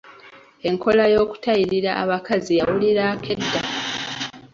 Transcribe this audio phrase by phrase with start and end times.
[0.69, 3.61] Enkola ey’okutayirira abakazi yawulirwako edda.